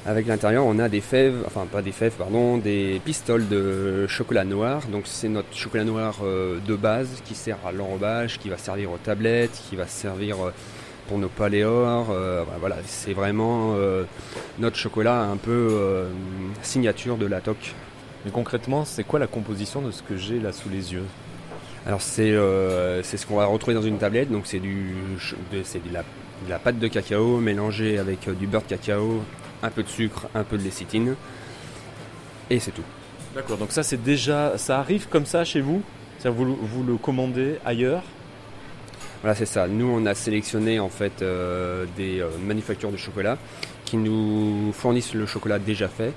Avec 0.07 0.27
l'intérieur, 0.27 0.63
on 0.67 0.77
a 0.77 0.87
des 0.87 1.01
fèves, 1.01 1.43
enfin 1.47 1.65
pas 1.65 1.81
des 1.81 1.91
fèves, 1.91 2.13
pardon, 2.15 2.57
des 2.57 3.01
pistoles 3.03 3.47
de 3.47 4.05
chocolat 4.05 4.45
noir. 4.45 4.83
Donc 4.91 5.03
c'est 5.05 5.29
notre 5.29 5.51
chocolat 5.55 5.83
noir 5.83 6.17
euh, 6.23 6.59
de 6.67 6.75
base 6.75 7.23
qui 7.25 7.33
sert 7.33 7.57
à 7.65 7.71
l'enrobage, 7.71 8.37
qui 8.37 8.49
va 8.49 8.57
servir 8.57 8.91
aux 8.91 8.99
tablettes, 8.99 9.59
qui 9.67 9.75
va 9.75 9.87
servir 9.87 10.37
pour 11.07 11.17
nos 11.17 11.29
paléores. 11.29 12.09
euh, 12.11 12.43
voilà, 12.59 12.77
c'est 12.85 13.13
vraiment 13.13 13.73
euh, 13.75 14.03
notre 14.59 14.77
chocolat 14.77 15.21
un 15.21 15.37
peu 15.37 15.69
euh, 15.71 16.09
signature 16.61 17.17
de 17.17 17.25
la 17.25 17.41
toque. 17.41 17.73
Mais 18.25 18.31
concrètement, 18.31 18.85
c'est 18.85 19.03
quoi 19.03 19.19
la 19.19 19.27
composition 19.27 19.81
de 19.81 19.91
ce 19.91 20.01
que 20.01 20.17
j'ai 20.17 20.39
là 20.39 20.51
sous 20.51 20.69
les 20.69 20.93
yeux? 20.93 21.05
Alors 21.85 22.01
c'est 22.01 22.31
euh, 22.31 23.03
ce 23.03 23.25
qu'on 23.25 23.37
va 23.37 23.45
retrouver 23.45 23.75
dans 23.75 23.83
une 23.83 23.99
tablette. 23.99 24.31
Donc 24.31 24.47
c'est 24.47 24.59
du 24.59 24.95
de, 25.51 25.61
c'est 25.63 25.87
de 25.87 25.93
la, 25.93 26.01
de 26.01 26.49
la 26.49 26.57
pâte 26.57 26.79
de 26.79 26.87
cacao 26.87 27.39
mélangée 27.39 27.99
avec 27.99 28.27
du 28.37 28.47
beurre 28.47 28.63
de 28.63 28.67
cacao, 28.67 29.21
un 29.61 29.69
peu 29.69 29.83
de 29.83 29.89
sucre, 29.89 30.27
un 30.33 30.43
peu 30.43 30.57
de 30.57 30.63
lécithine, 30.63 31.15
et 32.49 32.59
c'est 32.59 32.71
tout. 32.71 32.83
D'accord, 33.35 33.57
donc 33.57 33.71
ça 33.71 33.83
c'est 33.83 34.01
déjà, 34.01 34.57
ça 34.57 34.79
arrive 34.79 35.07
comme 35.07 35.25
ça 35.25 35.43
chez 35.43 35.61
vous? 35.61 35.81
Vous, 36.23 36.55
vous 36.55 36.83
le 36.83 36.97
commandez 36.97 37.59
ailleurs? 37.63 38.01
Voilà, 39.25 39.39
c'est 39.39 39.47
ça. 39.47 39.67
Nous, 39.67 39.87
on 39.87 40.05
a 40.05 40.13
sélectionné 40.13 40.79
en 40.79 40.89
fait 40.89 41.23
euh, 41.23 41.87
des 41.97 42.19
euh, 42.19 42.27
manufactures 42.45 42.91
de 42.91 42.97
chocolat 42.97 43.39
qui 43.83 43.97
nous 43.97 44.71
fournissent 44.71 45.15
le 45.15 45.25
chocolat 45.25 45.57
déjà 45.57 45.87
fait, 45.87 46.13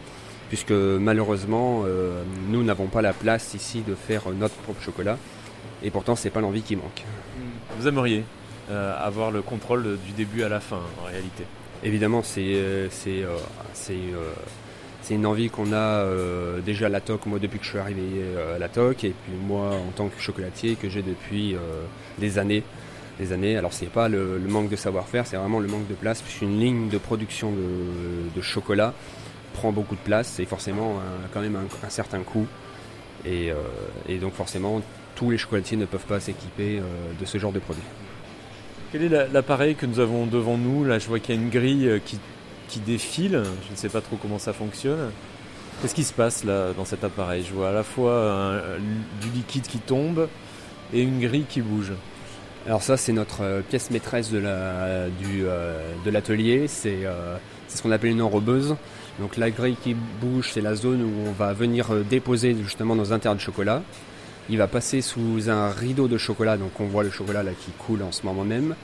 puisque 0.51 0.73
malheureusement, 0.73 1.85
euh, 1.87 2.23
nous 2.51 2.63
n'avons 2.63 2.89
pas 2.89 3.01
la 3.01 3.15
place 3.15 3.55
ici 3.55 3.81
de 3.81 3.95
faire 3.95 4.29
notre 4.39 4.57
propre 4.57 4.83
chocolat. 4.83 5.17
Et 5.83 5.91
pourtant, 5.91 6.17
c'est 6.17 6.29
pas 6.29 6.43
l'envie 6.43 6.61
qui 6.61 6.77
manque. 6.77 7.03
Vous 7.79 7.89
aimeriez 7.89 8.25
avoir 8.69 9.31
le 9.31 9.41
contrôle 9.41 9.97
du 10.05 10.13
début 10.13 10.43
à 10.43 10.51
la 10.51 10.61
fin 10.61 10.81
en 11.01 11.07
réalité? 11.07 11.45
Évidemment, 11.83 12.23
c'est 12.23 12.61
c'est 12.91 13.25
c'est 13.73 14.03
c'est 15.09 15.15
une 15.15 15.25
envie 15.25 15.49
qu'on 15.49 15.73
a 15.73 15.77
euh, 15.77 16.61
déjà 16.61 16.85
à 16.85 16.89
la 16.91 17.01
TOC, 17.01 17.25
moi 17.25 17.39
depuis 17.39 17.59
que 17.59 17.65
je 17.65 17.71
suis 17.71 17.79
arrivé 17.79 18.03
euh, 18.17 18.57
à 18.57 18.59
la 18.59 18.69
TOC, 18.69 19.05
et 19.05 19.15
puis 19.25 19.33
moi 19.43 19.71
en 19.71 19.91
tant 19.97 20.09
que 20.09 20.21
chocolatier 20.21 20.75
que 20.75 20.91
j'ai 20.91 21.01
depuis 21.01 21.55
euh, 21.55 21.59
des 22.19 22.39
années. 22.39 22.63
Des 23.19 23.33
années. 23.33 23.57
Alors 23.57 23.73
c'est 23.73 23.87
pas 23.87 24.09
le, 24.09 24.39
manque 24.49 24.69
de 24.69 24.77
savoir-faire, 24.77 25.27
c'est 25.27 25.37
vraiment 25.37 25.61
le 25.61 25.69
manque 25.69 25.89
de 25.89 25.95
place, 25.95 26.23
puisqu'une 26.23 26.59
ligne 26.59 26.89
de 26.89 26.99
production 26.99 27.53
de, 27.53 28.41
chocolat 28.41 28.95
prend 29.53 29.73
beaucoup 29.73 29.97
de 29.97 30.01
place 30.01 30.39
et 30.39 30.45
forcément 30.45 31.01
un- 31.01 31.27
quand 31.35 31.41
même 31.41 31.57
un, 31.57 31.91
certain 31.91 32.21
coût. 32.21 32.47
Et, 33.27 33.51
euh, 33.51 33.57
et 34.09 34.19
donc 34.19 34.35
forcément, 34.35 34.81
tous 35.17 35.31
les 35.31 35.39
chocolatiers 35.39 35.77
ne 35.77 35.87
peuvent 35.87 36.07
pas 36.07 36.21
s'équiper 36.21 36.79
euh, 36.79 36.83
de 37.19 37.25
ce 37.25 37.39
genre 37.39 37.51
de 37.51 37.59
produit. 37.59 37.83
Quel 38.93 39.03
est 39.03 39.09
la- 39.09 39.27
l'appareil 39.27 39.75
que 39.75 39.87
nous 39.87 39.99
avons 39.99 40.27
devant 40.27 40.57
nous? 40.57 40.85
Là, 40.85 41.01
je 41.01 41.09
vois 41.09 41.19
qu'il 41.19 41.35
y 41.35 41.39
a 41.39 41.41
une 41.41 41.51
grille 41.51 41.89
euh, 41.89 41.99
qui, 41.99 42.19
défile. 42.87 43.43
Je 43.67 43.73
ne 43.73 43.77
sais 43.77 43.89
pas 43.89 44.01
trop 44.01 44.17
comment 44.17 44.39
ça 44.39 44.53
fonctionne. 44.53 45.11
Qu'est-ce 45.83 45.95
qui 45.95 46.05
se 46.05 46.13
passe 46.13 46.45
là 46.45 46.73
dans 46.75 46.85
cet 46.85 47.03
appareil? 47.03 47.45
Je 47.47 47.53
vois 47.53 47.71
à 47.71 47.73
la 47.73 47.83
fois 47.83 48.53
du 49.21 49.31
liquide 49.31 49.67
qui 49.67 49.79
tombe 49.79 50.29
et 50.93 51.03
une 51.03 51.19
grille 51.19 51.47
qui 51.49 51.61
bouge. 51.61 51.93
Alors 52.69 52.83
ça, 52.83 52.99
c'est 52.99 53.15
notre 53.15 53.43
euh, 53.45 53.63
pièce 53.63 53.91
maîtresse 53.91 54.31
de 54.31 54.43
euh, 54.45 55.09
l'atelier. 56.05 56.69
C'est 56.69 57.07
euh, 57.07 57.37
c'est 57.67 57.79
ce 57.79 57.83
qu'on 57.83 57.91
appelle 57.91 58.11
une 58.11 58.21
enrobeuse. 58.21 58.77
Donc 59.21 59.39
la 59.39 59.51
grille 59.51 59.77
qui 59.83 59.95
bouge, 59.95 60.51
c'est 60.53 60.61
la 60.61 60.75
zone 60.75 61.03
où 61.03 61.29
on 61.29 61.33
va 61.33 61.55
venir 61.55 61.89
déposer 62.11 62.55
justement 62.63 62.95
nos 62.95 63.15
intérêts 63.15 63.35
de 63.35 63.41
chocolat. 63.41 63.83
Il 64.51 64.59
va 64.59 64.67
passer 64.67 65.01
sous 65.01 65.49
un 65.49 65.71
rideau 65.71 66.09
de 66.09 66.19
chocolat, 66.19 66.59
donc 66.59 66.79
on 66.79 66.85
voit 66.85 67.05
le 67.05 67.11
chocolat 67.11 67.43
là 67.43 67.53
qui 67.59 67.71
coule 67.71 68.03
en 68.03 68.13
ce 68.13 68.27
moment 68.27 68.45
même. 68.45 68.75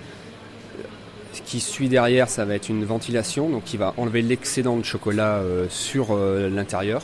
Ce 1.35 1.43
qui 1.43 1.61
suit 1.61 1.91
derrière, 1.91 2.31
ça 2.31 2.47
va 2.47 2.55
être 2.55 2.71
une 2.71 2.87
ventilation, 2.87 3.51
donc 3.51 3.65
qui 3.65 3.77
va 3.77 3.93
enlever 3.99 4.23
l'excédent 4.23 4.77
de 4.77 4.85
chocolat 4.85 5.41
sur 5.69 6.17
l'intérieur. 6.17 7.03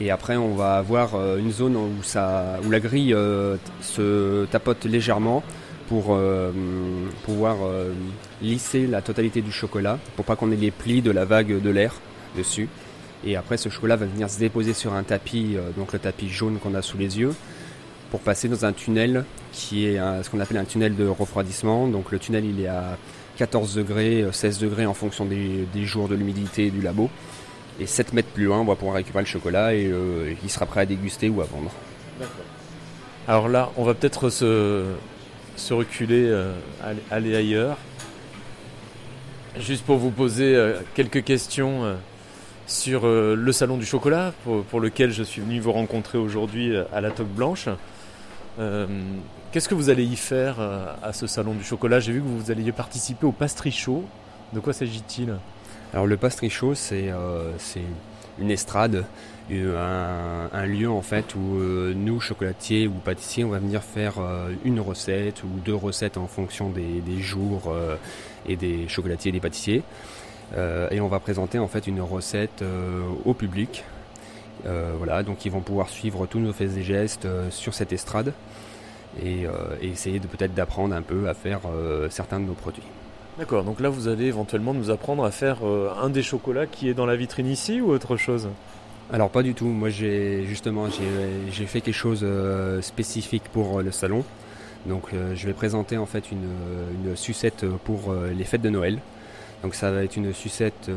Et 0.00 0.10
après, 0.10 0.36
on 0.36 0.54
va 0.54 0.76
avoir 0.76 1.14
une 1.36 1.52
zone 1.52 1.76
où, 1.76 1.90
la 2.14 2.80
grille 2.80 3.14
se 3.80 4.44
tapote 4.46 4.84
légèrement 4.84 5.42
pour 5.90 6.14
euh, 6.14 6.52
pouvoir 7.24 7.56
euh, 7.64 7.92
lisser 8.40 8.86
la 8.86 9.02
totalité 9.02 9.42
du 9.42 9.50
chocolat, 9.50 9.98
pour 10.14 10.24
pas 10.24 10.36
qu'on 10.36 10.52
ait 10.52 10.56
les 10.56 10.70
plis 10.70 11.02
de 11.02 11.10
la 11.10 11.24
vague 11.24 11.60
de 11.60 11.68
l'air 11.68 11.96
dessus. 12.36 12.68
Et 13.24 13.34
après, 13.34 13.56
ce 13.56 13.68
chocolat 13.70 13.96
va 13.96 14.06
venir 14.06 14.30
se 14.30 14.38
déposer 14.38 14.72
sur 14.72 14.94
un 14.94 15.02
tapis, 15.02 15.56
euh, 15.56 15.70
donc 15.76 15.92
le 15.92 15.98
tapis 15.98 16.28
jaune 16.28 16.58
qu'on 16.60 16.76
a 16.76 16.82
sous 16.82 16.96
les 16.96 17.18
yeux, 17.18 17.34
pour 18.12 18.20
passer 18.20 18.48
dans 18.48 18.64
un 18.64 18.72
tunnel 18.72 19.24
qui 19.50 19.84
est 19.84 19.96
ce 20.22 20.30
qu'on 20.30 20.38
appelle 20.38 20.58
un 20.58 20.64
tunnel 20.64 20.94
de 20.94 21.08
refroidissement. 21.08 21.88
Donc 21.88 22.12
le 22.12 22.20
tunnel, 22.20 22.44
il 22.44 22.60
est 22.60 22.68
à 22.68 22.96
14 23.38 23.74
degrés, 23.74 24.22
euh, 24.22 24.30
16 24.30 24.60
degrés 24.60 24.86
en 24.86 24.94
fonction 24.94 25.24
des, 25.24 25.66
jours 25.86 26.06
de 26.06 26.14
l'humidité 26.14 26.70
du 26.70 26.82
labo. 26.82 27.10
Et 27.80 27.86
7 27.86 28.12
mètres 28.12 28.28
plus 28.28 28.44
loin, 28.44 28.60
on 28.60 28.64
va 28.64 28.76
pouvoir 28.76 28.94
récupérer 28.94 29.24
le 29.24 29.28
chocolat 29.28 29.74
et 29.74 29.90
il 30.44 30.50
sera 30.50 30.66
prêt 30.66 30.82
à 30.82 30.86
déguster 30.86 31.28
ou 31.30 31.40
à 31.40 31.44
vendre. 31.44 31.72
Alors 33.26 33.48
là, 33.48 33.72
on 33.76 33.84
va 33.84 33.94
peut-être 33.94 34.28
se, 34.28 34.84
se 35.56 35.74
reculer, 35.74 36.26
euh, 36.26 36.52
aller, 37.10 37.36
ailleurs. 37.36 37.76
Juste 39.58 39.84
pour 39.84 39.98
vous 39.98 40.10
poser 40.10 40.54
euh, 40.54 40.80
quelques 40.94 41.24
questions 41.24 41.84
euh, 41.84 41.94
sur 42.66 43.06
le 43.06 43.52
salon 43.52 43.76
du 43.76 43.84
chocolat, 43.84 44.32
pour, 44.44 44.80
lequel 44.80 45.10
je 45.10 45.24
suis 45.24 45.40
venu 45.40 45.58
vous 45.58 45.72
rencontrer 45.72 46.18
aujourd'hui 46.18 46.72
à 46.92 47.00
la 47.00 47.10
Toque 47.10 47.26
Blanche. 47.26 47.68
Qu'est-ce 49.50 49.68
que 49.68 49.74
vous 49.74 49.90
allez 49.90 50.04
y 50.04 50.14
faire 50.14 50.60
à 51.02 51.12
ce 51.12 51.26
salon 51.26 51.54
du 51.54 51.64
chocolat? 51.64 51.98
J'ai 51.98 52.12
vu 52.12 52.20
que 52.20 52.26
vous 52.26 52.52
alliez 52.52 52.70
participer 52.70 53.26
au 53.26 53.32
pastrichot. 53.32 54.04
De 54.52 54.60
quoi 54.60 54.72
s'agit-il? 54.72 55.34
Alors 55.92 56.06
le 56.06 56.16
euh, 56.22 57.52
c'est 57.58 57.82
une 58.40 58.50
estrade, 58.50 59.04
un, 59.50 60.66
lieu 60.66 60.90
en 60.90 61.02
fait 61.02 61.34
où 61.34 61.58
euh, 61.58 61.92
nous, 61.94 62.20
chocolatiers 62.20 62.86
ou 62.86 62.92
pâtissiers, 62.92 63.44
on 63.44 63.50
va 63.50 63.58
venir 63.58 63.82
faire 63.82 64.14
euh, 64.18 64.52
une 64.64 64.80
recette 64.80 65.42
ou 65.42 65.48
deux 65.64 65.74
recettes 65.74 66.16
en 66.16 66.26
fonction 66.26 66.70
des, 66.70 67.20
jours 67.20 67.64
euh, 67.68 67.96
et 68.46 68.56
des 68.56 68.88
chocolatiers 68.88 69.30
et 69.30 69.32
des 69.32 69.40
pâtissiers. 69.40 69.82
Et 70.90 71.00
on 71.00 71.06
va 71.06 71.20
présenter 71.20 71.60
en 71.60 71.68
fait 71.68 71.86
une 71.86 72.00
recette 72.00 72.64
au 73.24 73.34
public. 73.34 73.84
Voilà, 74.64 75.22
donc 75.22 75.44
ils 75.44 75.52
vont 75.52 75.60
pouvoir 75.60 75.88
suivre 75.88 76.26
tous 76.26 76.40
nos 76.40 76.52
faits 76.52 76.76
et 76.76 76.82
gestes 76.82 77.28
sur 77.50 77.72
cette 77.72 77.92
estrade 77.92 78.32
et, 79.22 79.46
essayer 79.80 80.18
peut-être 80.18 80.52
d'apprendre 80.52 80.96
un 80.96 81.02
peu 81.02 81.28
à 81.28 81.34
faire 81.34 81.60
certains 82.10 82.40
de 82.40 82.46
nos 82.46 82.54
produits. 82.54 82.82
D'accord, 83.40 83.64
donc 83.64 83.80
là 83.80 83.88
vous 83.88 84.06
allez 84.06 84.26
éventuellement 84.26 84.74
nous 84.74 84.90
apprendre 84.90 85.24
à 85.24 85.30
faire 85.30 85.66
euh, 85.66 85.88
un 85.98 86.10
des 86.10 86.22
chocolats 86.22 86.66
qui 86.66 86.90
est 86.90 86.92
dans 86.92 87.06
la 87.06 87.16
vitrine 87.16 87.46
ici 87.46 87.80
ou 87.80 87.90
autre 87.90 88.18
chose? 88.18 88.50
Alors 89.10 89.30
pas 89.30 89.42
du 89.42 89.54
tout. 89.54 89.64
Moi 89.64 89.88
j'ai 89.88 90.44
justement 90.44 90.88
j'ai 91.50 91.64
fait 91.64 91.80
quelque 91.80 91.94
chose 91.94 92.20
euh, 92.22 92.82
spécifique 92.82 93.44
pour 93.50 93.78
euh, 93.78 93.82
le 93.82 93.92
salon. 93.92 94.24
Donc 94.84 95.12
je 95.34 95.46
vais 95.46 95.54
présenter 95.54 95.96
en 95.96 96.04
fait 96.04 96.30
une, 96.30 97.16
sucette 97.16 97.64
pour 97.84 98.14
les 98.14 98.44
fêtes 98.44 98.62
de 98.62 98.68
Noël. 98.70 98.98
Donc 99.62 99.74
ça 99.74 99.90
va 99.90 100.04
être 100.04 100.16
une 100.16 100.32
sucette 100.32 100.90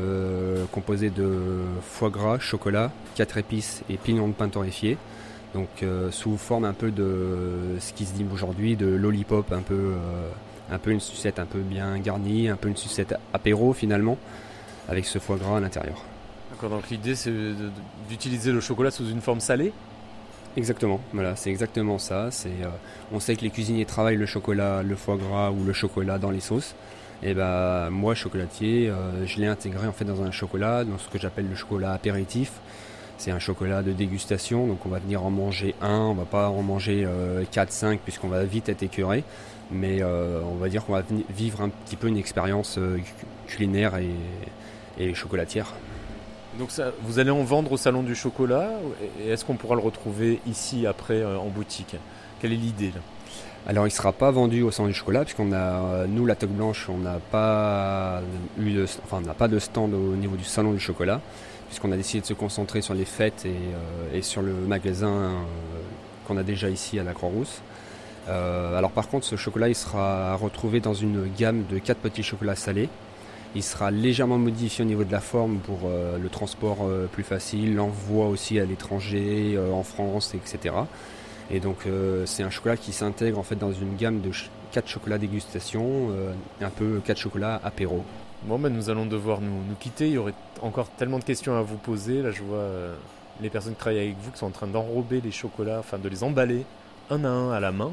composée 0.72 1.10
de 1.10 1.60
foie 1.82 2.08
gras, 2.08 2.38
chocolat, 2.38 2.92
quatre 3.14 3.36
épices 3.36 3.82
et 3.90 3.98
pignons 3.98 4.28
de 4.28 4.32
pain 4.32 4.48
torréfié. 4.48 4.96
Donc 5.52 5.68
sous 6.12 6.38
forme 6.38 6.64
un 6.64 6.72
peu 6.72 6.90
de 6.90 7.78
ce 7.78 7.92
qui 7.92 8.06
se 8.06 8.14
dit 8.14 8.24
aujourd'hui 8.32 8.74
de 8.74 8.86
lollipop, 8.86 9.52
un 9.52 9.60
peu 9.60 9.92
un 10.70 10.78
peu 10.78 10.90
une 10.90 11.00
sucette 11.00 11.38
un 11.38 11.46
peu 11.46 11.60
bien 11.60 11.98
garnie, 11.98 12.48
un 12.48 12.56
peu 12.56 12.68
une 12.68 12.76
sucette 12.76 13.14
apéro 13.32 13.72
finalement, 13.72 14.18
avec 14.88 15.04
ce 15.06 15.18
foie 15.18 15.36
gras 15.36 15.58
à 15.58 15.60
l'intérieur. 15.60 16.02
D'accord, 16.50 16.70
donc 16.70 16.88
l'idée 16.90 17.14
c'est 17.14 17.32
d'utiliser 18.08 18.52
le 18.52 18.60
chocolat 18.60 18.90
sous 18.90 19.08
une 19.08 19.20
forme 19.20 19.40
salée? 19.40 19.72
Exactement, 20.56 21.00
voilà, 21.12 21.34
c'est 21.34 21.50
exactement 21.50 21.98
ça. 21.98 22.30
C'est, 22.30 22.48
euh, 22.48 22.68
on 23.12 23.18
sait 23.18 23.34
que 23.34 23.42
les 23.42 23.50
cuisiniers 23.50 23.86
travaillent 23.86 24.16
le 24.16 24.26
chocolat, 24.26 24.84
le 24.84 24.94
foie 24.94 25.16
gras 25.16 25.50
ou 25.50 25.64
le 25.64 25.72
chocolat 25.72 26.18
dans 26.18 26.30
les 26.30 26.40
sauces. 26.40 26.74
Et 27.24 27.34
ben 27.34 27.90
moi, 27.90 28.14
chocolatier, 28.14 28.88
euh, 28.88 29.26
je 29.26 29.40
l'ai 29.40 29.46
intégré 29.46 29.86
en 29.86 29.92
fait 29.92 30.04
dans 30.04 30.22
un 30.22 30.30
chocolat, 30.30 30.84
dans 30.84 30.98
ce 30.98 31.08
que 31.08 31.18
j'appelle 31.18 31.48
le 31.48 31.56
chocolat 31.56 31.92
apéritif. 31.92 32.52
C'est 33.16 33.30
un 33.30 33.38
chocolat 33.38 33.82
de 33.82 33.92
dégustation, 33.92 34.66
donc 34.66 34.84
on 34.84 34.88
va 34.88 34.98
venir 34.98 35.24
en 35.24 35.30
manger 35.30 35.74
un, 35.80 35.98
on 36.00 36.14
va 36.14 36.24
pas 36.24 36.48
en 36.50 36.62
manger 36.62 37.06
4, 37.52 37.70
5 37.72 38.00
puisqu'on 38.00 38.28
va 38.28 38.44
vite 38.44 38.68
être 38.68 38.82
écœuré. 38.82 39.24
Mais 39.70 40.02
euh, 40.02 40.40
on 40.44 40.56
va 40.56 40.68
dire 40.68 40.84
qu'on 40.84 40.92
va 40.92 41.02
vivre 41.30 41.62
un 41.62 41.70
petit 41.70 41.96
peu 41.96 42.08
une 42.08 42.18
expérience 42.18 42.76
euh, 42.76 42.98
cu- 42.98 43.26
culinaire 43.46 43.96
et, 43.96 44.10
et 44.98 45.14
chocolatière. 45.14 45.72
Donc 46.58 46.70
ça, 46.70 46.92
vous 47.02 47.18
allez 47.18 47.30
en 47.30 47.42
vendre 47.44 47.72
au 47.72 47.76
salon 47.78 48.02
du 48.02 48.14
chocolat 48.14 48.68
et 49.24 49.30
est-ce 49.30 49.44
qu'on 49.44 49.54
pourra 49.56 49.74
le 49.74 49.80
retrouver 49.80 50.40
ici 50.46 50.86
après 50.86 51.14
euh, 51.22 51.38
en 51.38 51.46
boutique? 51.48 51.96
Quelle 52.40 52.52
est 52.52 52.56
l'idée 52.56 52.88
là? 52.94 53.00
Alors 53.66 53.86
il 53.86 53.90
sera 53.90 54.12
pas 54.12 54.30
vendu 54.30 54.60
au 54.62 54.70
salon 54.70 54.88
du 54.88 54.94
chocolat 54.94 55.22
puisqu'on 55.24 55.50
a 55.52 55.56
euh, 55.56 56.06
nous 56.06 56.26
la 56.26 56.34
toque 56.36 56.50
blanche 56.50 56.86
on 56.90 56.98
n'a 56.98 57.18
pas 57.30 58.20
eu 58.60 58.72
de, 58.74 58.84
enfin 59.04 59.16
on 59.22 59.26
n'a 59.26 59.32
pas 59.32 59.48
de 59.48 59.58
stand 59.58 59.94
au 59.94 60.14
niveau 60.14 60.36
du 60.36 60.44
salon 60.44 60.72
du 60.72 60.78
chocolat 60.80 61.22
puisqu'on 61.74 61.90
a 61.90 61.96
décidé 61.96 62.20
de 62.20 62.26
se 62.26 62.34
concentrer 62.34 62.82
sur 62.82 62.94
les 62.94 63.04
fêtes 63.04 63.46
et, 63.46 63.48
euh, 64.14 64.22
sur 64.22 64.42
le 64.42 64.52
magasin 64.52 65.08
euh, 65.08 65.32
qu'on 66.24 66.36
a 66.36 66.44
déjà 66.44 66.70
ici 66.70 67.00
à 67.00 67.02
la 67.02 67.14
Croix-Rousse. 67.14 67.62
Euh, 68.28 68.78
alors 68.78 68.92
par 68.92 69.08
contre 69.08 69.26
ce 69.26 69.34
chocolat 69.34 69.74
sera 69.74 70.36
retrouvé 70.36 70.78
dans 70.78 70.94
une 70.94 71.28
gamme 71.36 71.64
de 71.68 71.78
quatre 71.78 71.98
petits 71.98 72.22
chocolats 72.22 72.54
salés. 72.54 72.88
Il 73.56 73.64
sera 73.64 73.90
légèrement 73.90 74.38
modifié 74.38 74.84
au 74.84 74.86
niveau 74.86 75.02
de 75.02 75.10
la 75.10 75.20
forme 75.20 75.58
pour 75.58 75.88
le 75.88 76.28
transport 76.28 76.88
plus 77.12 77.22
facile, 77.22 77.76
l'envoi 77.76 78.26
aussi 78.26 78.58
à 78.58 78.64
l'étranger, 78.64 79.56
en 79.72 79.84
France, 79.84 80.34
etc. 80.34 80.74
Et 81.52 81.60
donc 81.60 81.86
c'est 82.24 82.42
un 82.42 82.50
chocolat 82.50 82.76
qui 82.76 82.92
s'intègre 82.92 83.38
en 83.38 83.44
fait 83.44 83.54
dans 83.54 83.72
une 83.72 83.94
gamme 83.94 84.20
de 84.22 84.32
4 84.72 84.88
chocolats 84.88 85.18
dégustation, 85.18 86.08
un 86.60 86.70
peu 86.70 87.00
4 87.04 87.16
chocolats 87.16 87.60
apéro. 87.62 88.04
Bon 88.46 88.58
ben 88.58 88.70
nous 88.70 88.90
allons 88.90 89.06
devoir 89.06 89.40
nous, 89.40 89.64
nous 89.66 89.74
quitter, 89.80 90.06
il 90.08 90.12
y 90.12 90.18
aurait 90.18 90.34
encore 90.60 90.88
tellement 90.90 91.18
de 91.18 91.24
questions 91.24 91.56
à 91.56 91.62
vous 91.62 91.78
poser. 91.78 92.20
Là 92.22 92.30
je 92.30 92.42
vois 92.42 92.58
euh, 92.58 92.94
les 93.40 93.48
personnes 93.48 93.72
qui 93.72 93.78
travaillent 93.78 94.00
avec 94.00 94.16
vous 94.20 94.30
qui 94.32 94.38
sont 94.38 94.46
en 94.46 94.50
train 94.50 94.66
d'enrober 94.66 95.22
les 95.22 95.30
chocolats, 95.30 95.78
enfin 95.78 95.98
de 95.98 96.08
les 96.10 96.22
emballer 96.22 96.66
un 97.10 97.24
à 97.24 97.28
un 97.28 97.52
à 97.52 97.60
la 97.60 97.72
main. 97.72 97.92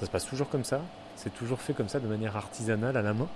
Ça 0.00 0.06
se 0.06 0.10
passe 0.10 0.24
toujours 0.26 0.48
comme 0.48 0.64
ça? 0.64 0.80
C'est 1.16 1.34
toujours 1.34 1.60
fait 1.60 1.74
comme 1.74 1.90
ça 1.90 2.00
de 2.00 2.06
manière 2.06 2.36
artisanale 2.36 2.96
à 2.96 3.02
la 3.02 3.12
main? 3.12 3.26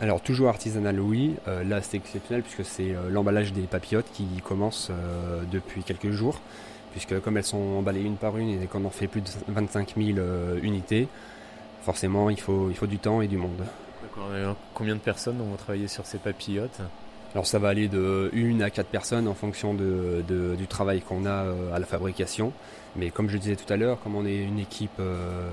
Alors 0.00 0.20
toujours 0.20 0.48
artisanal 0.48 0.98
oui, 0.98 1.36
Euh, 1.46 1.62
là 1.62 1.80
c'est 1.80 1.96
exceptionnel 1.96 2.42
puisque 2.42 2.64
c'est 2.64 2.92
euh, 2.92 3.08
l'emballage 3.08 3.52
des 3.52 3.62
papillotes 3.62 4.10
qui 4.12 4.26
commence 4.42 4.90
depuis 5.52 5.84
quelques 5.84 6.10
jours, 6.10 6.40
puisque 6.90 7.20
comme 7.20 7.36
elles 7.36 7.44
sont 7.44 7.78
emballées 7.78 8.02
une 8.02 8.16
par 8.16 8.36
une 8.36 8.62
et 8.62 8.66
qu'on 8.66 8.84
en 8.84 8.90
fait 8.90 9.06
plus 9.06 9.20
de 9.20 9.28
25 9.46 9.94
000 9.96 10.18
euh, 10.18 10.58
unités, 10.62 11.06
forcément 11.82 12.30
il 12.30 12.40
faut, 12.40 12.68
il 12.70 12.76
faut 12.76 12.88
du 12.88 12.98
temps 12.98 13.20
et 13.22 13.28
du 13.28 13.36
monde. 13.36 13.62
Euh, 14.18 14.52
combien 14.74 14.94
de 14.94 15.00
personnes 15.00 15.38
vont 15.38 15.56
travailler 15.56 15.88
sur 15.88 16.06
ces 16.06 16.18
papillotes 16.18 16.80
Alors 17.32 17.46
ça 17.46 17.58
va 17.58 17.68
aller 17.68 17.88
de 17.88 18.30
1 18.34 18.60
à 18.60 18.70
4 18.70 18.86
personnes 18.86 19.28
en 19.28 19.34
fonction 19.34 19.74
du 19.74 20.66
travail 20.68 21.00
qu'on 21.00 21.26
a 21.26 21.44
euh, 21.44 21.74
à 21.74 21.78
la 21.78 21.86
fabrication. 21.86 22.52
Mais 22.96 23.10
comme 23.10 23.28
je 23.28 23.36
disais 23.38 23.56
tout 23.56 23.70
à 23.72 23.76
l'heure, 23.76 24.00
comme 24.02 24.14
on 24.14 24.24
est 24.24 24.36
une 24.36 24.58
équipe, 24.58 24.98
euh, 25.00 25.48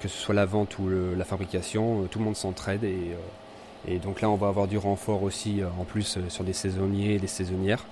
que 0.00 0.08
ce 0.08 0.16
soit 0.16 0.34
la 0.34 0.46
vente 0.46 0.78
ou 0.78 0.88
la 1.16 1.24
fabrication, 1.24 2.04
tout 2.10 2.18
le 2.18 2.24
monde 2.24 2.36
s'entraide. 2.36 2.84
Et, 2.84 3.98
donc 3.98 4.20
là, 4.20 4.30
on 4.30 4.36
va 4.36 4.48
avoir 4.48 4.66
du 4.66 4.78
renfort 4.78 5.22
aussi, 5.22 5.60
en 5.78 5.84
plus, 5.84 6.18
sur 6.28 6.44
des 6.44 6.52
saisonniers 6.54 7.14
et 7.14 7.18
des 7.18 7.26
saisonnières 7.26 7.84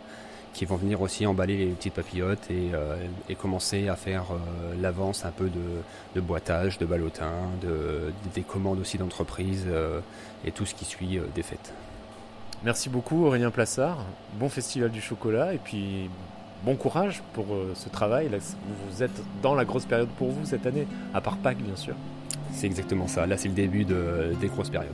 qui 0.59 0.64
vont 0.64 0.75
venir 0.75 1.01
aussi 1.01 1.25
emballer 1.25 1.57
les 1.57 1.66
petites 1.66 1.94
papillotes 1.94 2.51
et, 2.51 2.73
et 3.29 3.37
commencer 3.37 3.88
à 3.88 3.94
faire 3.94 4.25
l'avance 4.81 5.25
un 5.25 5.31
peu 5.31 5.44
de, 5.44 5.61
de, 6.16 6.21
boitage, 6.21 6.79
de 6.79 6.85
ballotin, 6.85 7.31
de, 7.62 8.12
des 8.35 8.42
commandes 8.42 8.81
aussi 8.81 8.99
d'entreprise 8.99 9.68
et 10.44 10.51
tout 10.51 10.66
ce 10.66 10.75
qui 10.75 10.85
suit 10.85 11.21
des 11.33 11.44
fêtes. 11.44 11.73
Merci 12.64 12.88
beaucoup 12.88 13.25
Aurélien 13.25 13.53
Plassard, 13.53 14.05
bon 14.35 14.49
festival 14.49 14.90
du 14.90 15.01
chocolat 15.01 15.55
et 15.55 15.59
puis 15.59 16.11
bon 16.64 16.75
courage 16.75 17.23
pour 17.35 17.47
ce 17.75 17.88
travail. 17.88 18.29
vous 18.29 19.03
êtes 19.05 19.23
dans 19.40 19.55
la 19.55 19.64
grosse 19.64 19.87
période 19.87 20.09
pour 20.18 20.33
vous 20.33 20.44
cette 20.44 20.66
année, 20.66 20.88
à 21.14 21.21
part 21.21 21.37
Pâques 21.37 21.62
bien 21.62 21.77
sûr. 21.77 21.94
C'est 22.53 22.66
exactement 22.66 23.07
ça. 23.07 23.27
Là, 23.27 23.37
c'est 23.37 23.49
le 23.49 23.55
début 23.55 23.85
de, 23.85 24.35
des 24.40 24.49
grosses 24.49 24.71
périodes. 24.71 24.90